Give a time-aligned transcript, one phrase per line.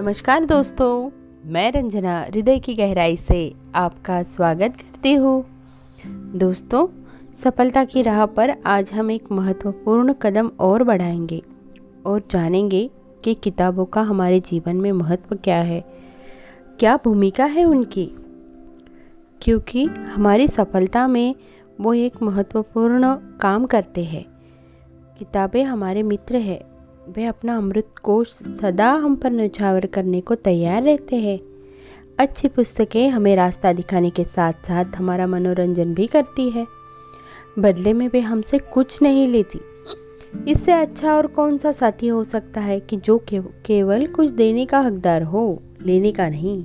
[0.00, 1.10] नमस्कार दोस्तों,
[1.44, 5.44] मैं रंजना हृदय की गहराई से आपका स्वागत करती हूँ।
[6.34, 6.86] दोस्तों,
[7.34, 11.42] सफलता की राह पर आज हम एक महत्वपूर्ण कदम और बढ़ाएँगे
[12.06, 12.90] और जानेंगे
[13.24, 15.84] कि किताबों का हमारे जीवन में महत्व क्या है।
[16.78, 18.10] क्या भूमिका है उनकी?
[19.42, 21.34] क्योंकि हमारी सफलता में
[21.80, 24.24] वो एक महत्वपूर्ण काम करते हैं।
[25.18, 26.69] किताबें हमारे मित्र हैं।
[27.16, 31.38] वे अपना अमृत कोश सदा हम पर न्यौछावर करने को तैयार रहते हैं।
[32.18, 36.66] अच्छी पुस्तकें हमें रास्ता दिखाने के साथ साथ हमारा मनोरंजन भी करती है।
[37.58, 39.60] बदले में वे हमसे कुछ नहीं लेती।
[40.48, 43.24] इससे अच्छा और कौन सा साथी हो सकता है कि जो
[43.66, 46.62] केवल कुछ देने का हकदार हो, लेने का नहीं?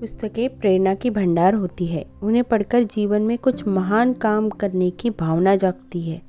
[0.00, 5.10] पुस्तकें प्रेरणा की भंडार होती है। उन्हें पढ़कर जीवन में कुछ महान काम करने की
[5.10, 6.22] भावना जागती है।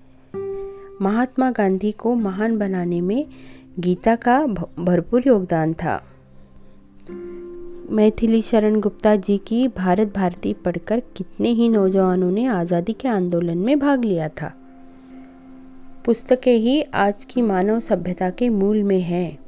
[1.01, 3.25] महात्मा गांधी को महान बनाने में
[3.79, 4.45] गीता का
[4.79, 6.01] भरपूर योगदान था।
[7.89, 13.57] मैथिली शरण गुप्ता जी की भारत भारती पढ़कर कितने ही नौजवानों ने आज़ादी के आंदोलन
[13.57, 14.53] में भाग लिया था।
[16.05, 19.39] पुस्तकें ही आज की मानव सभ्यता के मूल में हैं।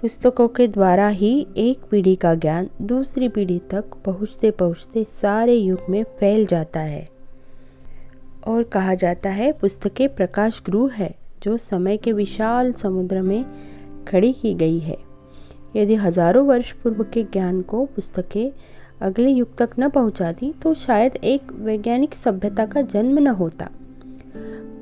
[0.00, 5.78] पुस्तकों के द्वारा ही एक पीढ़ी का ज्ञान दूसरी पीढ़ी तक पहुँचते पहुँचते सारे युग
[5.88, 7.17] में फैल जाता है।
[8.48, 13.44] और कहा जाता है, पुस्तकें प्रकाश गृह है, जो समय के विशाल समुद्र में
[14.08, 14.96] खड़ी की गई है।
[15.76, 18.50] यदि हज़ारों वर्ष पूर्व के ज्ञान को पुस्तकें
[19.00, 23.68] अगले युग तक न पहुंचाती तो शायद एक वैज्ञानिक सभ्यता का जन्म न होता।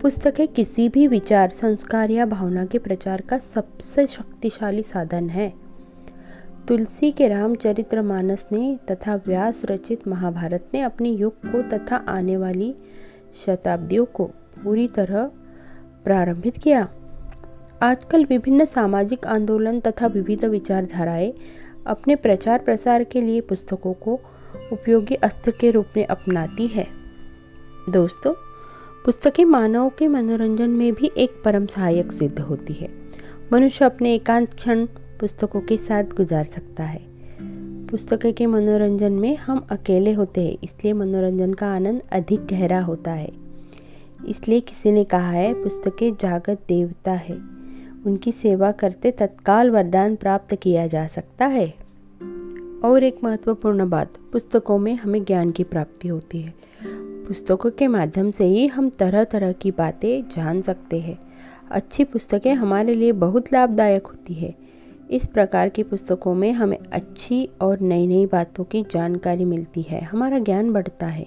[0.02, 5.52] पुस्तकें किसी भी विचार, संस्कार या भावना के प्रचार का सबसे शक्तिशाली साधन है।
[6.68, 12.36] तुलसी के रामचरित्र मानस ने तथा व्यास रचित महाभारत ने अपने युग को तथा आने
[12.36, 12.74] वाली
[13.36, 14.24] शताब्दियों को
[14.64, 15.30] पूरी तरह
[16.04, 16.88] प्रारंभित किया।
[17.82, 21.32] आजकल विभिन्न सामाजिक आंदोलन तथा विविध विचारधाराएँ
[21.86, 24.20] अपने प्रचार प्रसार के लिए पुस्तकों को
[24.72, 26.86] उपयोगी अस्त्र के रूप में अपनाती है।
[27.88, 28.34] दोस्तों,
[29.04, 32.88] पुस्तकें मानव के मनोरंजन में भी एक परम सहायक सिद्ध होती है।
[33.52, 34.86] मनुष्य अपने एकांत क्षण
[35.20, 37.15] पुस्तकों के साथ गुजार सकता है।
[37.90, 43.12] पुस्तकें के मनोरंजन में हम अकेले होते हैं, इसलिए मनोरंजन का आनंद अधिक गहरा होता
[43.12, 43.32] है।
[44.28, 47.38] इसलिए किसी ने कहा है, पुस्तकें जागत देवता है।
[48.06, 51.74] उनकी सेवा करते तत्काल वरदान प्राप्त किया जा सकता है।
[52.84, 56.54] और एक महत्वपूर्ण बात, पुस्तकों में हमें ज्ञान की प्राप्ति होती है।
[57.26, 61.18] पुस्तकों के माध्यम से ही हम तरह तरह की बातें जान सकते हैं।
[61.70, 64.65] अच्छी पुस्तकें हमारे लिए बहुत लाभदायक होती है।
[65.10, 70.00] इस प्रकार की पुस्तकों में हमें अच्छी और नई नई बातों की जानकारी मिलती है।
[70.00, 71.26] हमारा ज्ञान बढ़ता है।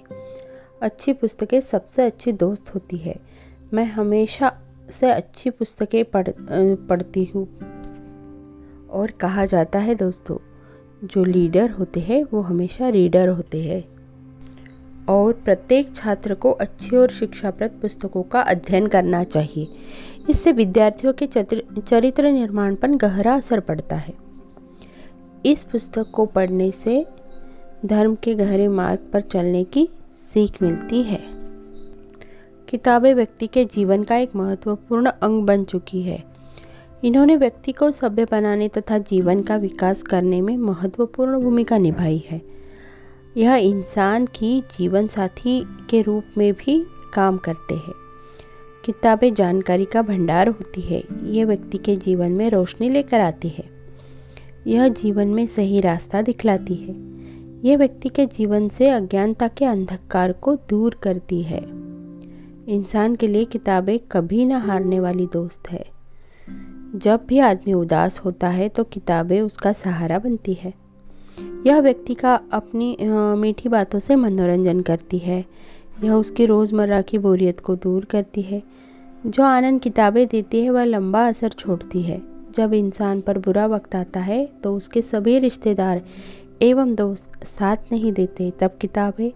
[0.82, 3.16] अच्छी पुस्तकें सबसे अच्छी दोस्त होती है।
[3.72, 4.58] मैं हमेशा
[4.90, 6.28] से अच्छी पुस्तकें पढ़
[6.88, 7.48] पढ़ती हूँ।
[8.88, 10.36] और कहा जाता है दोस्तों,
[11.06, 13.88] जो लीडर होते हैं, वो हमेशा रीडर होते हैं।
[15.08, 19.68] और प्रत्येक छात्र को अच्छी और शिक्षाप्रद पुस्तकों का अध्ययन करना चाहिए।
[20.30, 24.14] इससे विद्यार्थियों के चरित्र निर्माण पर गहरा असर पड़ता है।
[25.46, 27.06] इस पुस्तक को पढ़ने से
[27.86, 29.88] धर्म के गहरे मार्ग पर चलने की
[30.34, 31.20] सीख मिलती है।
[32.68, 36.22] किताबें व्यक्ति के जीवन का एक महत्वपूर्ण अंग बन चुकी है।
[37.04, 42.40] इन्होंने व्यक्ति को सभ्य बनाने तथा जीवन का विकास करने में महत्वपूर्ण भूमिका निभाई है।
[43.36, 48.09] यह इंसान की जीवन साथी के रूप में भी काम करते हैं।
[48.84, 53.64] किताबें जानकारी का भंडार होती है। यह व्यक्ति के जीवन में रोशनी लेकर आती है।
[54.66, 56.94] यह जीवन में सही रास्ता दिखलाती है।
[57.64, 61.60] यह व्यक्ति के जीवन से अज्ञानता के अंधकार को दूर करती है।
[62.68, 65.84] इंसान के लिए किताबें कभी ना हारने वाली दोस्त है।
[66.94, 70.72] जब भी आदमी उदास होता है तो किताबें उसका सहारा बनती है।
[71.66, 72.96] यह व्यक्ति का अपनी
[73.38, 75.44] मीठी बातों से मनोरंजन करती है।
[76.04, 78.62] यह उसकी रोज़मर्रा की बोरियत को दूर करती है।
[79.26, 82.20] जो आनंद किताबें देती है, वह लंबा असर छोड़ती है।
[82.54, 86.02] जब इंसान पर बुरा वक्त आता है तो उसके सभी रिश्तेदार
[86.62, 89.30] एवं दोस्त साथ नहीं देते, तब किताबें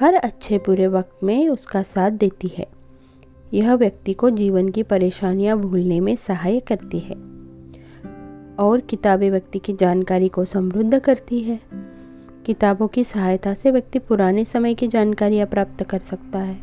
[0.00, 2.66] हर अच्छे बुरे वक्त में उसका साथ देती है।
[3.54, 7.14] यह व्यक्ति को जीवन की परेशानियाँ भूलने में सहाय करती है
[8.58, 11.60] और किताबें व्यक्ति की जानकारी को समृद्ध करती है।
[12.46, 16.56] किताबों की सहायता से व्यक्ति पुराने समय की जानकारियाँ प्राप्त कर सकता है।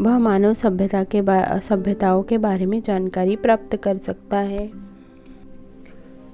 [0.00, 1.22] वह मानव सभ्यता के
[1.60, 4.70] सभ्यताओं के बारे में जानकारी प्राप्त कर सकता है।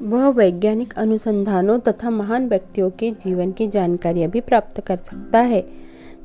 [0.03, 5.65] वह वैज्ञानिक अनुसंधानों तथा महान व्यक्तियों के जीवन की जानकारियाँ भी प्राप्त कर सकता है।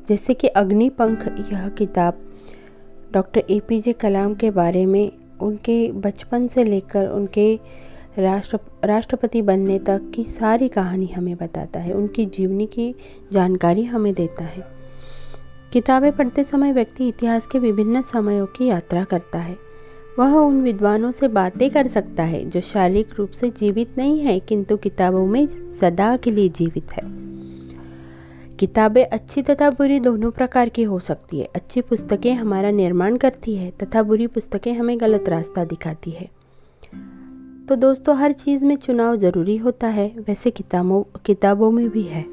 [0.08, 2.18] जैसे कि अग्निपंख यह किताब
[3.12, 7.54] डॉक्टर ए पी जे कलाम के बारे में, उनके बचपन से लेकर उनके
[8.18, 12.94] राष्ट्र राष्ट्रपति बनने तक की सारी कहानी हमें बताता है। उनकी जीवनी की
[13.32, 14.66] जानकारी हमें देता है।
[15.72, 19.56] किताबें पढ़ते समय व्यक्ति इतिहास के विभिन्न समयों की यात्रा करता है।
[20.18, 24.40] वह उन विद्वानों से बातें कर सकता है, जो शारीरिक रूप से जीवित नहीं है,
[24.40, 25.46] किंतु किताबों में
[25.80, 27.22] सदा के लिए जीवित है।
[28.56, 33.56] किताबें अच्छी तथा बुरी दोनों प्रकार की हो सकती है। अच्छी पुस्तकें हमारा निर्माण करती
[33.56, 36.41] है, तथा बुरी पुस्तकें हमें गलत रास्ता दिखाती है।
[37.68, 42.24] तो दोस्तों, हर चीज़ में चुनाव ज़रूरी होता है, वैसे किताबों किताबों में भी है।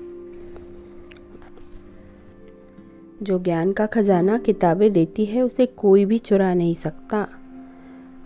[3.23, 7.27] जो ज्ञान का खजाना किताबें देती है, उसे कोई भी चुरा नहीं सकता।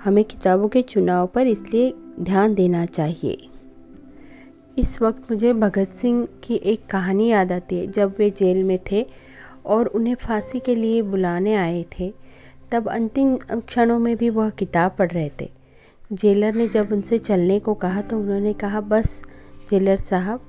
[0.03, 3.49] हमें किताबों के चुनाव पर इसलिए ध्यान देना चाहिए।
[4.77, 8.79] इस वक्त मुझे भगत सिंह की एक कहानी याद आती है। जब वे जेल में
[8.91, 9.05] थे
[9.65, 12.13] और उन्हें फांसी के लिए बुलाने आए थे,
[12.71, 15.62] तब अंतिम क्षणों में भी वह किताब पढ़ रहे थे।
[16.13, 19.23] जेलर ने जब उनसे चलने को कहा तो उन्होंने कहा, बस,
[19.71, 20.41] जेलर साहब,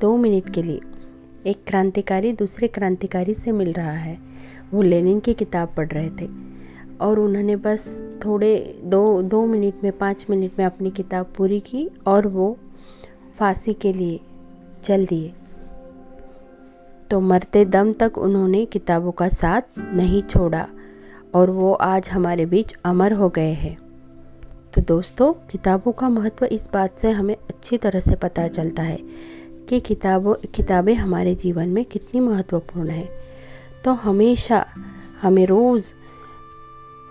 [0.00, 0.80] दो मिनट के लिए।
[1.46, 4.18] एक क्रांतिकारी दूसरे क्रांतिकारी से मिल रहा है।
[4.72, 6.28] वो लेनिन की किताब पढ़ रहे थे।
[7.00, 11.90] और उन्होंने बस थोड़े, दो दो मिनट में, पाँच मिनट में अपनी किताब पूरी की
[12.06, 12.56] और वो
[13.38, 14.20] फांसी के लिए
[14.82, 15.32] चल दिए।
[17.10, 20.68] तो मरते दम तक उन्होंने किताबों का साथ नहीं छोड़ा
[21.34, 23.89] और वो आज हमारे बीच अमर हो गए हैं।
[24.74, 28.98] तो दोस्तों, किताबों का महत्व इस बात से हमें अच्छी तरह से पता चलता है
[29.68, 33.08] कि किताबों, किताबें हमारे जीवन में कितनी महत्वपूर्ण है।
[33.84, 34.66] तो हमेशा
[35.22, 35.94] हमें रोज़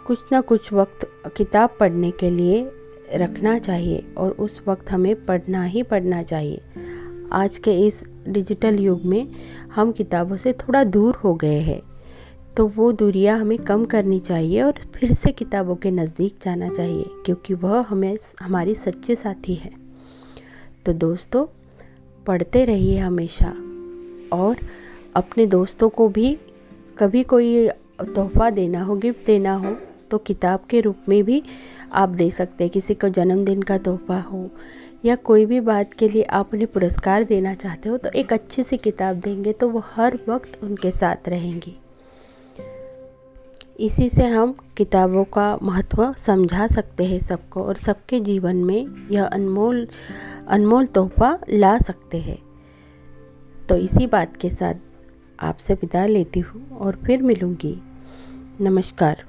[0.07, 2.71] कुछ ना कुछ वक्त किताब पढ़ने के लिए
[3.13, 6.61] रखना चाहिए और उस वक्त हमें पढ़ना ही पढ़ना चाहिए।
[7.31, 9.27] आज के इस डिजिटल युग में
[9.75, 11.88] हम किताबों से थोड़ा दूर हो गए हैं।
[12.57, 17.05] तो वो दूरियाँ हमें कम करनी चाहिए और फिर से किताबों के नज़दीक जाना चाहिए,
[17.25, 19.71] क्योंकि वह हमें हमारी सच्चे साथी है।
[20.85, 21.45] तो दोस्तों,
[22.25, 23.49] पढ़ते रहिए हमेशा
[24.33, 24.57] और
[25.15, 26.37] अपने दोस्तों को भी
[26.99, 27.67] कभी कोई
[28.05, 29.75] तोहफा देना हो, गिफ्ट देना हो
[30.11, 31.41] तो किताब के रूप में भी
[31.93, 34.49] आप दे सकते हैं। किसी को जन्मदिन का तोहफा हो
[35.05, 38.63] या कोई भी बात के लिए आप उन्हें पुरस्कार देना चाहते हो तो एक अच्छी
[38.63, 41.75] सी किताब देंगे तो वो हर वक्त उनके साथ रहेंगी।
[43.79, 49.25] इसी से हम किताबों का महत्व समझा सकते हैं सबको और सबके जीवन में यह
[49.25, 49.87] अनमोल
[50.47, 52.37] अनमोल तोहफा ला सकते हैं।
[53.69, 54.73] तो इसी बात के साथ
[55.39, 57.81] आपसे विदा लेती हूँ और फिर मिलूँगी।
[58.61, 59.23] नमस्कार।